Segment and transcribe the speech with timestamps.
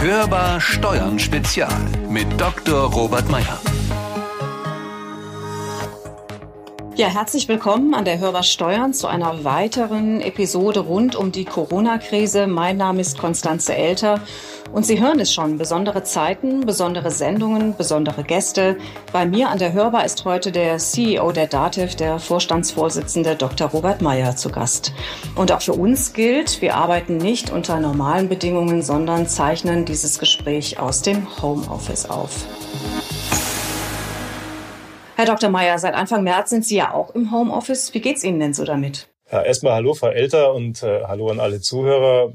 [0.00, 1.68] Hörbar Steuern Spezial
[2.08, 2.90] mit Dr.
[2.90, 3.60] Robert Meyer.
[7.00, 12.46] Ja, herzlich willkommen an der Hörbar Steuern zu einer weiteren Episode rund um die Corona-Krise.
[12.46, 14.20] Mein Name ist Konstanze Elter
[14.70, 18.76] und Sie hören es schon, besondere Zeiten, besondere Sendungen, besondere Gäste.
[19.14, 23.68] Bei mir an der Hörbar ist heute der CEO der DATEV, der Vorstandsvorsitzende Dr.
[23.68, 24.92] Robert Meyer zu Gast.
[25.36, 30.78] Und auch für uns gilt, wir arbeiten nicht unter normalen Bedingungen, sondern zeichnen dieses Gespräch
[30.78, 32.44] aus dem Homeoffice auf.
[35.20, 35.50] Herr Dr.
[35.50, 37.92] Meyer, seit Anfang März sind Sie ja auch im Homeoffice.
[37.92, 39.06] Wie geht's Ihnen denn so damit?
[39.30, 42.32] Ja, erstmal hallo, Frau Elter und äh, hallo an alle Zuhörer.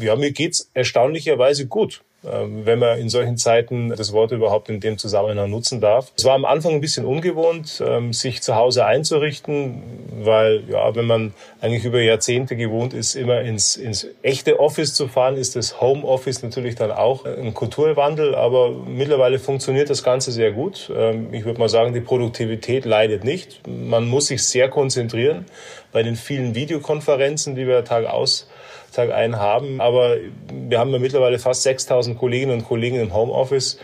[0.00, 2.02] Ja, mir geht's erstaunlicherweise gut.
[2.32, 6.12] Ähm, wenn man in solchen Zeiten das Wort überhaupt in dem Zusammenhang nutzen darf.
[6.16, 9.82] Es war am Anfang ein bisschen ungewohnt, ähm, sich zu Hause einzurichten,
[10.20, 15.08] weil ja, wenn man eigentlich über Jahrzehnte gewohnt ist, immer ins, ins echte Office zu
[15.08, 18.34] fahren, ist das Homeoffice natürlich dann auch ein Kulturwandel.
[18.34, 20.90] Aber mittlerweile funktioniert das Ganze sehr gut.
[20.94, 23.66] Ähm, ich würde mal sagen, die Produktivität leidet nicht.
[23.66, 25.46] Man muss sich sehr konzentrieren
[25.92, 28.48] bei den vielen Videokonferenzen, die wir Tag aus
[28.92, 29.80] Tag ein haben.
[29.80, 30.16] Aber
[30.52, 33.78] wir haben ja mittlerweile fast 6000 Kolleginnen und Kollegen im Homeoffice.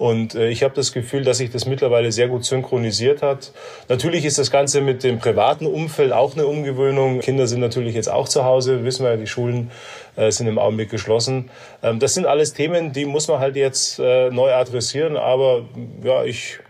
[0.00, 3.52] Und äh, ich habe das Gefühl, dass sich das mittlerweile sehr gut synchronisiert hat.
[3.90, 7.20] Natürlich ist das Ganze mit dem privaten Umfeld auch eine Umgewöhnung.
[7.20, 9.70] Kinder sind natürlich jetzt auch zu Hause, wissen wir ja, die Schulen
[10.16, 11.50] äh, sind im Augenblick geschlossen.
[11.82, 15.18] Ähm, das sind alles Themen, die muss man halt jetzt äh, neu adressieren.
[15.18, 15.66] Aber
[16.02, 16.60] ja, ich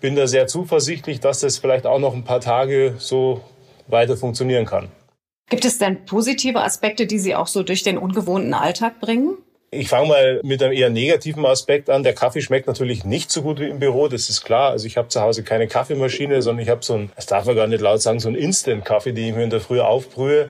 [0.00, 3.40] bin da sehr zuversichtlich, dass das vielleicht auch noch ein paar Tage so
[3.86, 4.88] weiter funktionieren kann.
[5.50, 9.36] Gibt es denn positive Aspekte, die Sie auch so durch den ungewohnten Alltag bringen?
[9.72, 12.04] Ich fange mal mit einem eher negativen Aspekt an.
[12.04, 14.70] Der Kaffee schmeckt natürlich nicht so gut wie im Büro, das ist klar.
[14.70, 17.56] Also ich habe zu Hause keine Kaffeemaschine, sondern ich habe so ein, das darf man
[17.56, 20.48] gar nicht laut sagen, so ein Instant-Kaffee, den ich mir in der Früh aufbrühe.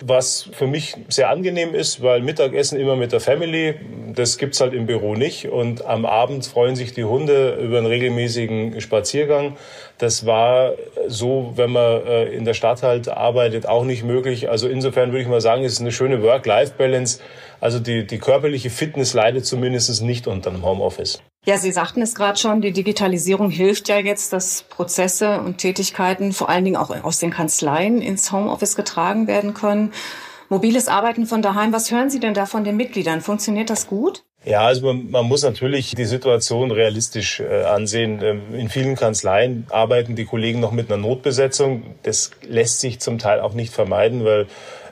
[0.00, 3.74] Was für mich sehr angenehm ist, weil Mittagessen immer mit der Family,
[4.14, 5.48] das gibt's halt im Büro nicht.
[5.48, 9.56] Und am Abend freuen sich die Hunde über einen regelmäßigen Spaziergang.
[9.98, 10.72] Das war
[11.06, 14.48] so, wenn man äh, in der Stadt halt arbeitet, auch nicht möglich.
[14.48, 17.20] Also insofern würde ich mal sagen, es ist eine schöne Work-Life-Balance.
[17.60, 21.20] Also die, die körperliche Fitness leidet zumindest nicht unter einem Homeoffice.
[21.48, 26.34] Ja, Sie sagten es gerade schon, die Digitalisierung hilft ja jetzt, dass Prozesse und Tätigkeiten
[26.34, 29.94] vor allen Dingen auch aus den Kanzleien ins Homeoffice getragen werden können.
[30.50, 33.22] Mobiles Arbeiten von daheim, was hören Sie denn da von den Mitgliedern?
[33.22, 34.24] Funktioniert das gut?
[34.44, 38.20] Ja, also man, man muss natürlich die Situation realistisch äh, ansehen.
[38.22, 41.94] Ähm, in vielen Kanzleien arbeiten die Kollegen noch mit einer Notbesetzung.
[42.02, 44.48] Das lässt sich zum Teil auch nicht vermeiden, weil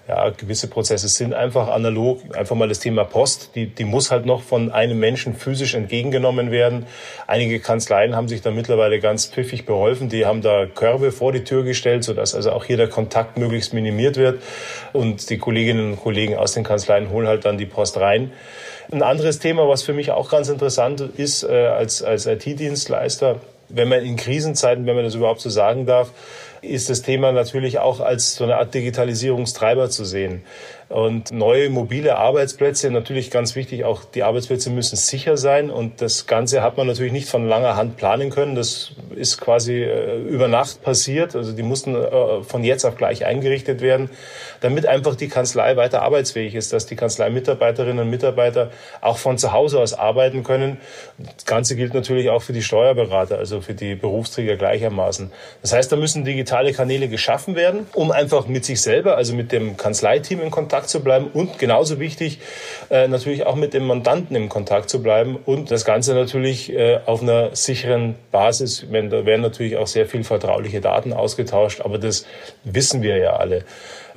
[0.09, 2.21] ja, gewisse Prozesse sind einfach analog.
[2.37, 6.53] Einfach mal das Thema Post, die, die muss halt noch von einem Menschen physisch entgegengenommen
[6.53, 6.87] werden.
[7.27, 10.09] Einige Kanzleien haben sich da mittlerweile ganz pfiffig beholfen.
[10.09, 13.75] Die haben da Körbe vor die Tür gestellt, sodass also auch hier der Kontakt möglichst
[13.75, 14.41] minimiert wird.
[14.93, 18.31] Und die Kolleginnen und Kollegen aus den Kanzleien holen halt dann die Post rein.
[18.93, 23.89] Ein anderes Thema, was für mich auch ganz interessant ist äh, als, als IT-Dienstleister, wenn
[23.89, 26.13] man in Krisenzeiten, wenn man das überhaupt so sagen darf,
[26.63, 30.43] ist das Thema natürlich auch als so eine Art Digitalisierungstreiber zu sehen.
[30.89, 35.69] Und neue mobile Arbeitsplätze, natürlich ganz wichtig, auch die Arbeitsplätze müssen sicher sein.
[35.69, 38.55] Und das Ganze hat man natürlich nicht von langer Hand planen können.
[38.55, 41.35] Das ist quasi äh, über Nacht passiert.
[41.35, 44.11] Also die mussten äh, von jetzt auf gleich eingerichtet werden,
[44.61, 48.71] damit einfach die Kanzlei weiter arbeitsfähig ist, dass die Kanzleimitarbeiterinnen und Mitarbeiter
[49.01, 50.79] auch von zu Hause aus arbeiten können.
[51.19, 55.33] Das Ganze gilt natürlich auch für die Steuerberater, also für die Berufsträger gleichermaßen.
[55.63, 59.51] Das heißt, da müssen digitale Kanäle geschaffen werden, um einfach mit sich selber, also mit
[59.51, 62.39] dem Kanzleiteam in Kontakt Kontakt zu bleiben und genauso wichtig,
[62.91, 67.01] äh, natürlich auch mit dem Mandanten im Kontakt zu bleiben und das Ganze natürlich äh,
[67.07, 68.87] auf einer sicheren Basis.
[68.91, 72.27] Wenn, da werden natürlich auch sehr viel vertrauliche Daten ausgetauscht, aber das
[72.65, 73.65] wissen wir ja alle.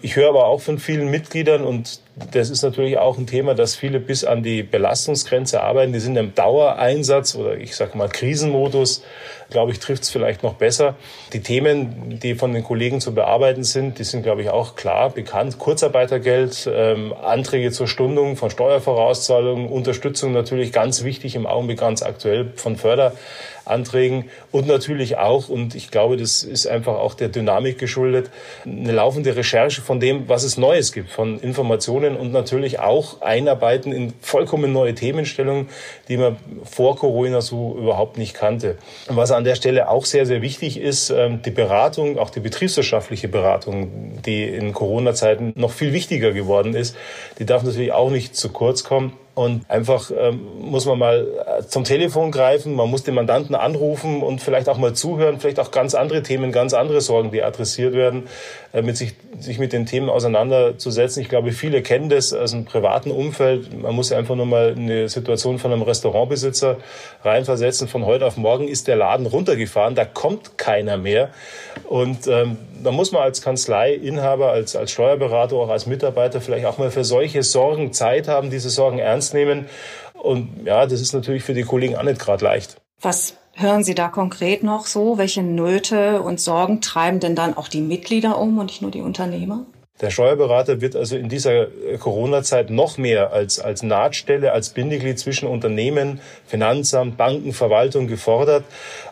[0.01, 3.75] Ich höre aber auch von vielen Mitgliedern und das ist natürlich auch ein Thema, dass
[3.75, 5.93] viele bis an die Belastungsgrenze arbeiten.
[5.93, 9.03] Die sind im Dauereinsatz oder ich sage mal Krisenmodus,
[9.49, 10.95] glaube ich, trifft es vielleicht noch besser.
[11.33, 15.09] Die Themen, die von den Kollegen zu bearbeiten sind, die sind, glaube ich, auch klar
[15.09, 15.57] bekannt.
[15.59, 22.51] Kurzarbeitergeld, ähm, Anträge zur Stundung von Steuervorauszahlungen, Unterstützung natürlich ganz wichtig im Augenblick ganz aktuell
[22.55, 28.29] von Förderanträgen und natürlich auch, und ich glaube, das ist einfach auch der Dynamik geschuldet,
[28.65, 33.91] eine laufende Recherche von dem, was es Neues gibt, von Informationen, und natürlich auch einarbeiten
[33.91, 35.69] in vollkommen neue Themenstellungen,
[36.07, 38.77] die man vor Corona so überhaupt nicht kannte.
[39.07, 43.29] Was an der Stelle auch sehr, sehr wichtig ist, ähm, die Beratung, auch die betriebswirtschaftliche
[43.29, 46.95] Beratung, die in Corona-Zeiten noch viel wichtiger geworden ist,
[47.39, 49.13] die darf natürlich auch nicht zu kurz kommen.
[49.35, 51.27] Und einfach ähm, muss man mal
[51.59, 55.61] äh, zum Telefon greifen, man muss den Mandanten anrufen und vielleicht auch mal zuhören, vielleicht
[55.61, 58.27] auch ganz andere Themen, ganz andere Sorgen, die adressiert werden,
[58.73, 61.21] äh, mit sich, sich mit den Themen auseinanderzusetzen.
[61.21, 63.81] Ich glaube, viele kennen das aus einem privaten Umfeld.
[63.81, 66.75] Man muss einfach nur mal eine Situation von einem Restaurantbesitzer
[67.23, 67.87] reinversetzen.
[67.87, 71.29] Von heute auf morgen ist der Laden runtergefahren, da kommt keiner mehr.
[71.87, 76.77] Und ähm, da muss man als Kanzleiinhaber, als, als Steuerberater, auch als Mitarbeiter vielleicht auch
[76.77, 79.65] mal für solche Sorgen Zeit haben, diese Sorgen ernst nehmen.
[80.13, 82.77] Und ja, das ist natürlich für die Kollegen auch nicht gerade leicht.
[83.01, 85.17] Was hören Sie da konkret noch so?
[85.17, 89.01] Welche Nöte und Sorgen treiben denn dann auch die Mitglieder um und nicht nur die
[89.01, 89.65] Unternehmer?
[90.01, 91.67] Der Steuerberater wird also in dieser
[91.99, 98.63] Corona-Zeit noch mehr als, als Nahtstelle, als Bindeglied zwischen Unternehmen, Finanzamt, Banken, Verwaltung gefordert.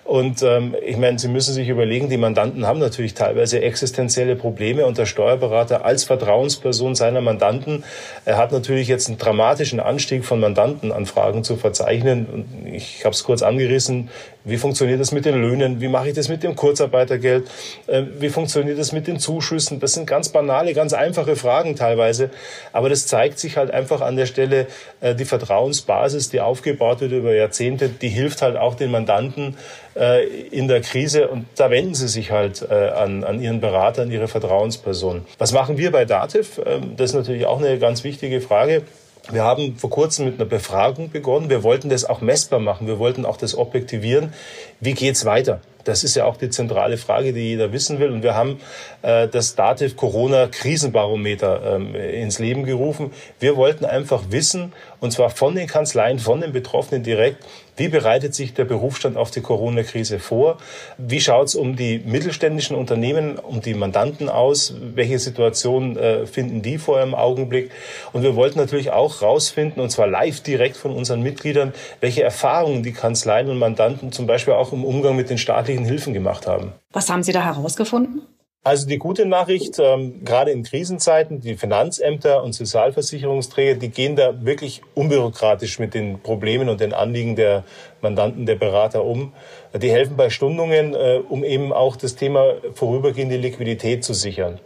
[0.06, 4.86] Und ähm, ich meine, Sie müssen sich überlegen, die Mandanten haben natürlich teilweise existenzielle Probleme
[4.86, 7.83] und der Steuerberater als Vertrauensperson seiner Mandanten,
[8.24, 12.45] er hat natürlich jetzt einen dramatischen Anstieg von Mandantenanfragen zu verzeichnen.
[12.72, 14.10] Ich habe es kurz angerissen.
[14.45, 15.81] Wie funktioniert das mit den Löhnen?
[15.81, 17.50] Wie mache ich das mit dem Kurzarbeitergeld?
[17.88, 19.81] Äh, wie funktioniert das mit den Zuschüssen?
[19.81, 22.29] Das sind ganz banale, ganz einfache Fragen teilweise.
[22.71, 24.68] Aber das zeigt sich halt einfach an der Stelle,
[25.01, 29.57] äh, die Vertrauensbasis, die aufgebaut wird über Jahrzehnte, die hilft halt auch den Mandanten,
[29.97, 34.03] äh, in der Krise und da wenden sie sich halt äh, an, an ihren Berater,
[34.03, 35.25] an ihre Vertrauensperson.
[35.38, 36.62] Was machen wir bei Dativ?
[36.65, 38.83] Ähm, das ist natürlich auch eine ganz wichtige Frage.
[39.30, 41.50] Wir haben vor kurzem mit einer Befragung begonnen.
[41.50, 42.88] Wir wollten das auch messbar machen.
[42.88, 44.31] Wir wollten auch das objektivieren.
[44.80, 45.59] Wie geht's weiter?
[45.88, 48.12] Das ist ja auch die zentrale Frage, die jeder wissen will.
[48.12, 48.60] Und wir haben
[49.01, 53.12] äh, das Dativ Corona Krisenbarometer ähm, ins Leben gerufen.
[53.39, 57.44] Wir wollten einfach wissen, und zwar von den Kanzleien, von den Betroffenen direkt,
[57.77, 60.57] wie bereitet sich der Berufsstand auf die Corona-Krise vor?
[60.97, 64.74] Wie schaut es um die mittelständischen Unternehmen, um die Mandanten aus?
[64.95, 67.71] Welche Situation äh, finden die vor im Augenblick?
[68.13, 72.83] Und wir wollten natürlich auch rausfinden, und zwar live direkt von unseren Mitgliedern, welche Erfahrungen
[72.83, 76.73] die Kanzleien und Mandanten zum Beispiel auch im Umgang mit den staatlichen Hilfen gemacht haben.
[76.91, 78.23] Was haben Sie da herausgefunden?
[78.68, 84.44] Also die gute Nachricht, ähm, gerade in Krisenzeiten, die Finanzämter und Sozialversicherungsträger, die gehen da
[84.44, 87.64] wirklich unbürokratisch mit den Problemen und den Anliegen der
[88.02, 89.31] Mandanten, der Berater um.
[89.74, 94.60] Die helfen bei Stundungen, äh, um eben auch das Thema vorübergehende Liquidität zu sichern.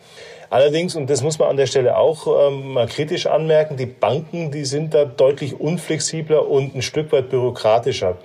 [0.49, 4.49] Allerdings, und das muss man an der Stelle auch ähm, mal kritisch anmerken, die Banken,
[4.49, 8.17] die sind da deutlich unflexibler und ein Stück weit bürokratischer.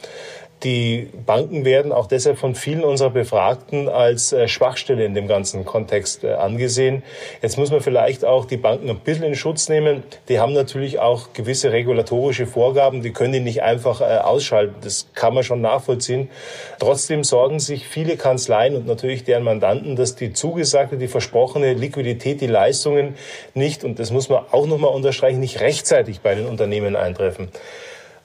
[0.62, 5.66] Die Banken werden auch deshalb von vielen unserer Befragten als äh, Schwachstelle in dem ganzen
[5.66, 7.02] Kontext äh, angesehen.
[7.42, 10.02] Jetzt muss man vielleicht auch die Banken ein bisschen in Schutz nehmen.
[10.30, 13.02] Die haben natürlich auch gewisse regulatorische Vorgaben.
[13.02, 14.76] Die können die nicht einfach äh, ausschalten.
[14.80, 16.30] Das kann man schon nachvollziehen.
[16.78, 22.40] Trotzdem sorgen sich viele Kanzleien und natürlich deren Mandanten, dass die zugesagte, die versprochene Liquidität,
[22.40, 23.14] die Leistungen
[23.52, 27.48] nicht, und das muss man auch nochmal unterstreichen, nicht rechtzeitig bei den Unternehmen eintreffen.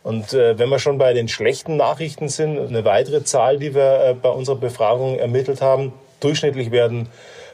[0.04, 4.04] Und äh, wenn wir schon bei den schlechten Nachrichten sind, eine weitere Zahl, die wir
[4.04, 7.10] äh, bei unserer Befragung ermittelt haben, durchschnittlich werden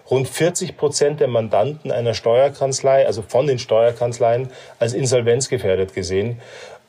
[0.09, 4.49] rund 40 Prozent der Mandanten einer Steuerkanzlei, also von den Steuerkanzleien,
[4.79, 6.39] als insolvenzgefährdet gesehen.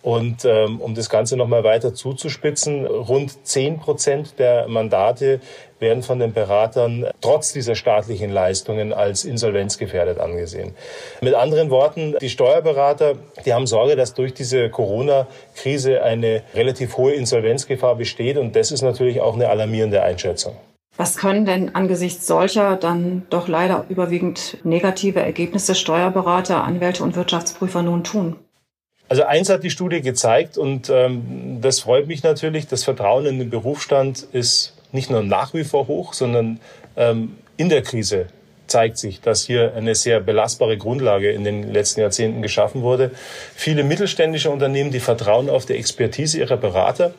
[0.03, 5.41] Und ähm, um das Ganze nochmal weiter zuzuspitzen, rund 10 Prozent der Mandate
[5.81, 10.75] werden von den Beratern trotz dieser staatlichen Leistungen als insolvenzgefährdet angesehen.
[11.21, 13.15] Mit anderen Worten, die Steuerberater,
[13.45, 18.39] die haben Sorge, dass durch diese Corona-Krise eine relativ hohe Insolvenzgefahr besteht.
[18.39, 20.57] Und das ist natürlich auch eine alarmierende Einschätzung.
[20.97, 27.83] Was können denn angesichts solcher dann doch leider überwiegend negative Ergebnisse Steuerberater, Anwälte und Wirtschaftsprüfer
[27.83, 28.37] nun tun?
[29.09, 32.67] Also eins hat die Studie gezeigt und ähm, das freut mich natürlich.
[32.67, 36.61] Das Vertrauen in den Berufsstand ist nicht nur nach wie vor hoch, sondern
[36.97, 38.27] ähm, in der Krise
[38.67, 43.11] zeigt sich, dass hier eine sehr belastbare Grundlage in den letzten Jahrzehnten geschaffen wurde.
[43.55, 47.15] Viele mittelständische Unternehmen, die vertrauen auf die Expertise ihrer Berater.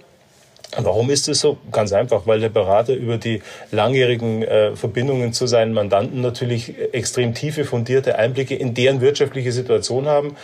[0.77, 1.57] Warum ist es so?
[1.71, 7.33] Ganz einfach, weil der Berater über die langjährigen äh, Verbindungen zu seinen Mandanten natürlich extrem
[7.33, 10.35] tiefe, fundierte Einblicke in deren wirtschaftliche Situation haben.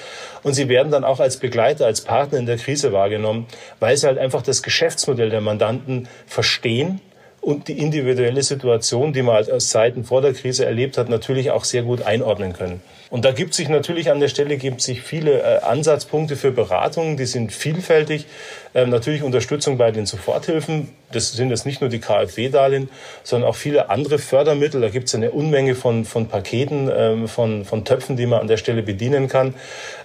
[0.41, 3.45] Und sie werden dann auch als Begleiter, als Partner in der Krise wahrgenommen,
[3.79, 7.01] weil sie halt einfach das Geschäftsmodell der Mandanten verstehen
[7.39, 11.51] und die individuelle Situation, die man halt aus Zeiten vor der Krise erlebt hat, natürlich
[11.51, 12.81] auch sehr gut einordnen können.
[13.15, 17.15] Und da gibt sich natürlich an der Stelle gibt sich viele äh, Ansatzpunkte für Beratungen,
[17.15, 18.25] die sind vielfältig.
[18.73, 20.89] Ähm, natürlich Unterstützung bei den Soforthilfen.
[21.15, 22.89] Das sind jetzt nicht nur die KfW-Darlehen,
[23.23, 24.81] sondern auch viele andere Fördermittel.
[24.81, 28.47] Da gibt es eine Unmenge von, von Paketen, ähm, von, von Töpfen, die man an
[28.47, 29.55] der Stelle bedienen kann.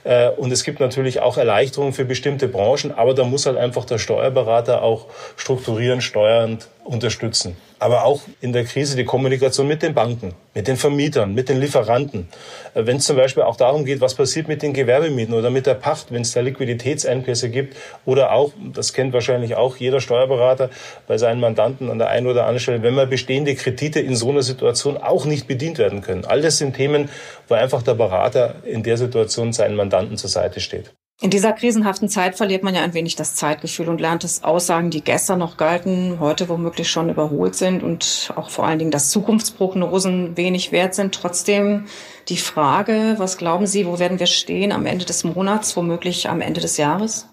[0.04, 3.84] Äh, und es gibt natürlich auch Erleichterungen für bestimmte Branchen, aber da muss halt einfach
[3.84, 7.56] der Steuerberater auch strukturieren, steuernd unterstützen.
[7.78, 11.58] aber auch in der Krise die Kommunikation mit den Banken, mit den Vermietern, mit den
[11.58, 12.28] Lieferanten.
[12.74, 15.66] Äh, wenn es zum Beispiel auch darum geht, was passiert mit den Gewerbemieten oder mit
[15.66, 20.68] der Pacht, wenn es da Liquiditätsengpässe gibt oder auch, das kennt wahrscheinlich auch jeder Steuerberater
[21.06, 24.30] bei seinen Mandanten an der einen oder anderen Stelle, wenn mal bestehende Kredite in so
[24.30, 26.24] einer Situation auch nicht bedient werden können.
[26.24, 27.08] All das sind Themen,
[27.48, 30.92] wo einfach der Berater in der Situation seinen Mandanten zur Seite steht.
[31.22, 34.88] In dieser krisenhaften Zeit verliert man ja ein wenig das Zeitgefühl und lernt es Aussagen,
[34.88, 39.10] die gestern noch galten, heute womöglich schon überholt sind und auch vor allen Dingen, dass
[39.10, 41.14] Zukunftsprognosen wenig wert sind.
[41.14, 41.84] Trotzdem
[42.30, 46.40] die Frage, was glauben Sie, wo werden wir stehen am Ende des Monats, womöglich am
[46.40, 47.29] Ende des Jahres?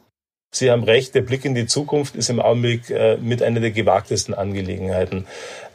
[0.58, 3.72] Sie haben recht, der Blick in die Zukunft ist im Augenblick äh, mit einer der
[3.72, 5.26] gewagtesten Angelegenheiten.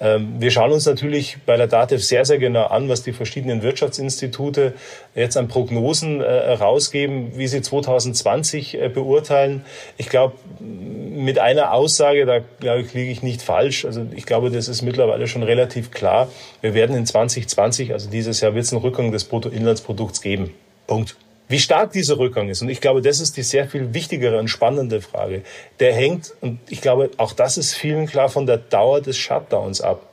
[0.01, 3.63] Ähm, wir schauen uns natürlich bei der DATEV sehr, sehr genau an, was die verschiedenen
[3.63, 4.75] Wirtschaftsinstitute
[5.15, 9.65] jetzt an Prognosen äh, rausgeben, wie sie 2020 äh, beurteilen.
[9.97, 13.85] Ich glaube, mit einer Aussage, da glaube ich, liege ich nicht falsch.
[13.85, 16.29] Also ich glaube, das ist mittlerweile schon relativ klar.
[16.61, 20.53] Wir werden in 2020, also dieses Jahr, wird es einen Rückgang des Bruttoinlandsprodukts geben.
[20.87, 21.17] Punkt.
[21.49, 24.49] Wie stark dieser Rückgang ist, und ich glaube, das ist die sehr viel wichtigere und
[24.49, 25.43] spannende Frage,
[25.81, 29.81] der hängt, und ich glaube, auch das ist vielen klar, von der Dauer des Shutdowns
[29.81, 30.09] ab.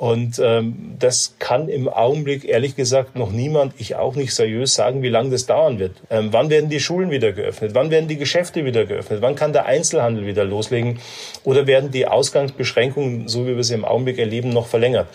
[0.00, 5.02] Und ähm, das kann im Augenblick ehrlich gesagt noch niemand, ich auch nicht seriös sagen,
[5.02, 5.96] wie lange das dauern wird.
[6.08, 7.72] Ähm, wann werden die Schulen wieder geöffnet?
[7.74, 9.20] Wann werden die Geschäfte wieder geöffnet?
[9.20, 11.00] Wann kann der Einzelhandel wieder loslegen?
[11.44, 15.08] Oder werden die Ausgangsbeschränkungen, so wie wir sie im Augenblick erleben, noch verlängert?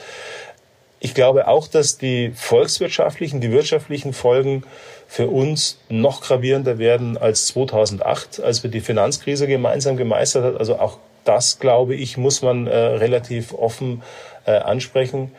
[0.99, 4.63] Ich glaube auch, dass die volkswirtschaftlichen, die wirtschaftlichen Folgen
[5.07, 10.57] für uns noch gravierender werden als 2008, als wir die Finanzkrise gemeinsam gemeistert haben.
[10.57, 14.03] Also auch das, glaube ich, muss man äh, relativ offen
[14.45, 15.31] äh, ansprechen.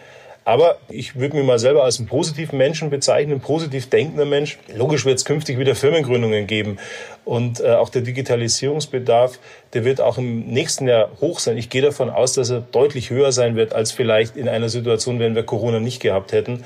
[0.46, 4.58] Aber ich würde mich mal selber als einen positiven Menschen bezeichnen, positiv denkender Mensch.
[4.72, 6.78] Logisch wird es künftig wieder Firmengründungen geben.
[7.24, 9.40] Und äh, auch der Digitalisierungsbedarf,
[9.72, 11.56] der wird auch im nächsten Jahr hoch sein.
[11.58, 15.18] Ich gehe davon aus, dass er deutlich höher sein wird als vielleicht in einer Situation,
[15.18, 16.62] wenn wir Corona nicht gehabt hätten.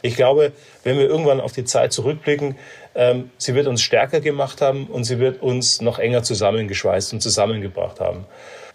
[0.00, 0.52] Ich glaube,
[0.84, 2.54] wenn wir irgendwann auf die Zeit zurückblicken,
[2.94, 7.20] ähm, sie wird uns stärker gemacht haben und sie wird uns noch enger zusammengeschweißt und
[7.20, 8.26] zusammengebracht haben.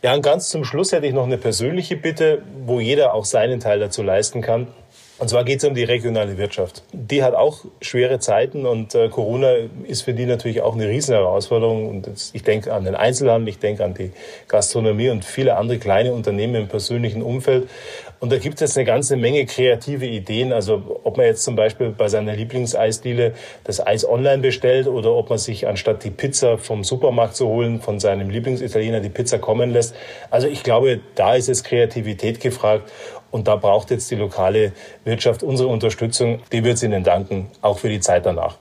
[0.04, 3.62] Ja, und ganz zum Schluss hätte ich noch eine persönliche Bitte, wo jeder auch seinen
[3.62, 4.68] Teil dazu leisten kann.
[5.24, 6.84] Und zwar geht es um die regionale Wirtschaft.
[6.92, 9.54] Die hat auch schwere Zeiten und äh, Corona
[9.88, 11.88] ist für die natürlich auch eine Riesenherausforderung.
[11.88, 14.12] Und jetzt, ich denke an den Einzelhandel, ich denke an die
[14.50, 17.70] Gastronomie und viele andere kleine Unternehmen im persönlichen Umfeld.
[18.20, 20.54] Und da gibt es jetzt eine ganze Menge kreative Ideen.
[20.54, 23.34] Also ob man jetzt zum Beispiel bei seiner Lieblingseisdiele
[23.66, 27.82] das Eis online bestellt oder ob man sich anstatt die Pizza vom Supermarkt zu holen,
[27.82, 29.94] von seinem Lieblingsitaliener die Pizza kommen lässt.
[30.30, 32.90] Also ich glaube, da ist jetzt Kreativität gefragt.
[33.34, 34.74] Und da braucht jetzt die lokale
[35.06, 36.40] Wirtschaft unsere Unterstützung.
[36.52, 38.58] Die wird sie Ihnen danken, auch für die Zeit danach.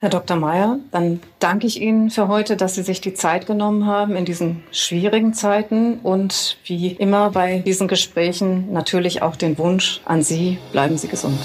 [0.00, 0.38] Herr Dr.
[0.38, 4.24] Mayer, dann danke ich Ihnen für heute, dass Sie sich die Zeit genommen haben in
[4.24, 10.58] diesen schwierigen Zeiten und wie immer bei diesen Gesprächen natürlich auch den Wunsch an Sie,
[10.72, 11.38] bleiben Sie gesund.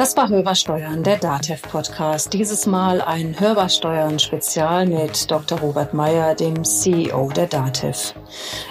[0.00, 2.32] Das war Hörbarsteuern, der DATEV-Podcast.
[2.32, 5.60] Dieses Mal ein Hörbarsteuern-Spezial mit Dr.
[5.60, 8.14] Robert Meyer, dem CEO der DATEV.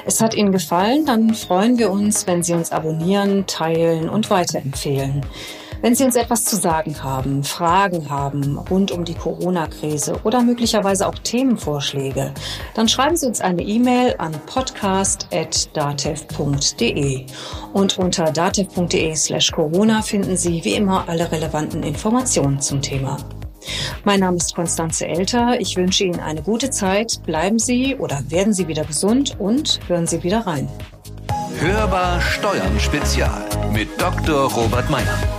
[0.07, 1.05] Es hat Ihnen gefallen?
[1.05, 5.24] Dann freuen wir uns, wenn Sie uns abonnieren, teilen und weiterempfehlen.
[5.81, 11.07] Wenn Sie uns etwas zu sagen haben, Fragen haben rund um die Corona-Krise oder möglicherweise
[11.07, 12.33] auch Themenvorschläge,
[12.74, 17.25] dann schreiben Sie uns eine E-Mail an podcast.datev.de.
[17.71, 23.15] Und unter datev.de slash Corona finden Sie wie immer alle relevanten Informationen zum Thema.
[24.03, 25.62] Mein Name ist Konstanze Elter.
[25.62, 27.21] Ich wünsche Ihnen eine gute Zeit.
[27.25, 30.67] Bleiben Sie oder werden Sie wieder gesund und hören Sie wieder rein.
[31.57, 34.51] Hörbar Steuern Spezial mit Dr.
[34.51, 35.38] Robert Meyer.